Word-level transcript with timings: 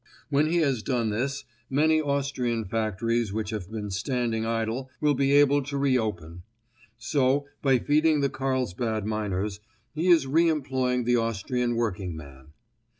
When 0.31 0.47
he 0.47 0.57
has 0.61 0.81
done 0.81 1.11
this, 1.11 1.43
many 1.69 2.01
Austrian 2.01 2.65
factories 2.65 3.31
which 3.31 3.51
have 3.51 3.69
been 3.71 3.91
standing 3.91 4.47
idle 4.47 4.89
will 4.99 5.13
be 5.13 5.31
able 5.33 5.61
to 5.61 5.77
re 5.77 5.95
open. 5.95 6.41
So, 6.97 7.45
by 7.61 7.77
feeding 7.77 8.21
the 8.21 8.29
Carlsbad 8.31 9.05
miners, 9.05 9.59
he 9.93 10.07
is 10.07 10.25
re 10.25 10.49
employing 10.49 11.03
the 11.03 11.17
Austrian 11.17 11.75
working 11.75 12.15
man. 12.17 12.47